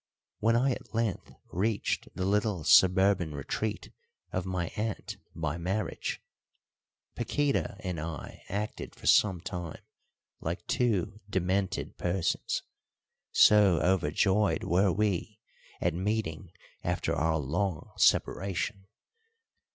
When 0.39 0.55
I 0.55 0.71
at 0.71 0.95
length 0.95 1.31
reached 1.51 2.09
the 2.15 2.25
little 2.25 2.63
suburban 2.63 3.35
retreat 3.35 3.91
of 4.31 4.47
my 4.47 4.69
aunt 4.75 5.17
(by 5.35 5.57
marriage), 5.59 6.19
Paquíta 7.15 7.75
and 7.81 7.99
I 7.99 8.41
acted 8.49 8.95
for 8.95 9.05
some 9.05 9.41
time 9.41 9.83
like 10.39 10.65
two 10.65 11.19
demented 11.29 11.99
persons, 11.99 12.63
so 13.31 13.79
overjoyed 13.79 14.63
were 14.63 14.91
we 14.91 15.39
at 15.79 15.93
meeting 15.93 16.51
after 16.83 17.13
our 17.15 17.37
long 17.37 17.91
separation. 17.97 18.87